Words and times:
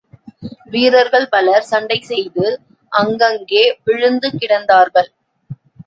வீரர்கள் 0.65 1.27
பலர் 1.29 1.61
சண்டை 1.61 1.99
செய்து, 2.01 2.45
அங்கங்கே 2.91 3.63
விழுந்து 3.83 4.29
கிடந்தார்கள். 4.39 5.11